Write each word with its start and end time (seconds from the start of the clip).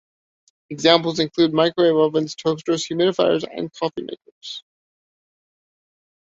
Examples 0.71 1.19
include 1.19 1.53
microwave 1.53 1.95
ovens, 1.95 2.33
toasters, 2.33 2.87
humidifiers, 2.87 3.43
and 3.55 3.71
coffee 3.71 4.01
makers. 4.01 4.63